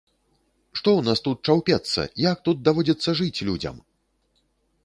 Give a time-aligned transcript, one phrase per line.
[0.77, 3.75] Што ў нас тут чаўпецца, як тут даводзіцца жыць людзям!